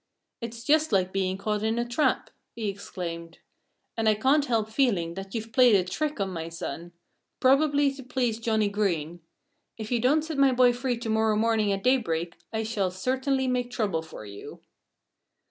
"It's 0.41 0.63
just 0.63 0.91
like 0.91 1.13
being 1.13 1.37
caught 1.37 1.61
in 1.61 1.77
a 1.77 1.87
trap!" 1.87 2.31
he 2.55 2.67
exclaimed. 2.69 3.37
"And 3.95 4.09
I 4.09 4.15
can't 4.15 4.45
help 4.45 4.67
feeling 4.71 5.13
that 5.13 5.35
you've 5.35 5.53
played 5.53 5.75
a 5.75 5.83
trick 5.83 6.19
on 6.19 6.31
my 6.31 6.49
son 6.49 6.91
probably 7.39 7.93
to 7.93 8.01
please 8.01 8.39
Johnnie 8.39 8.67
Green.... 8.69 9.21
If 9.77 9.91
you 9.91 9.99
don't 9.99 10.23
set 10.23 10.39
my 10.39 10.53
boy 10.53 10.73
free 10.73 10.97
to 10.97 11.09
morrow 11.11 11.35
morning 11.35 11.71
at 11.71 11.83
daybreak, 11.83 12.35
I 12.51 12.63
shall 12.63 12.89
certainly 12.89 13.47
make 13.47 13.69
trouble 13.69 14.01
for 14.01 14.25
you." 14.25 14.61